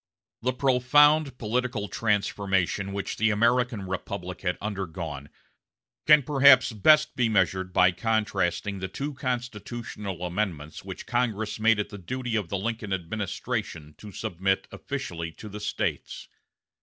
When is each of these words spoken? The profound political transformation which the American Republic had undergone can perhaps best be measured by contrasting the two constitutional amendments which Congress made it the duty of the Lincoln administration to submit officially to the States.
The 0.41 0.53
profound 0.53 1.37
political 1.37 1.87
transformation 1.87 2.91
which 2.91 3.17
the 3.17 3.29
American 3.29 3.83
Republic 3.83 4.41
had 4.41 4.57
undergone 4.59 5.29
can 6.07 6.23
perhaps 6.23 6.71
best 6.71 7.15
be 7.15 7.29
measured 7.29 7.71
by 7.71 7.91
contrasting 7.91 8.79
the 8.79 8.87
two 8.87 9.13
constitutional 9.13 10.23
amendments 10.25 10.83
which 10.83 11.05
Congress 11.05 11.59
made 11.59 11.77
it 11.77 11.89
the 11.89 11.99
duty 11.99 12.35
of 12.35 12.49
the 12.49 12.57
Lincoln 12.57 12.91
administration 12.91 13.93
to 13.99 14.11
submit 14.11 14.67
officially 14.71 15.31
to 15.33 15.47
the 15.47 15.59
States. 15.59 16.27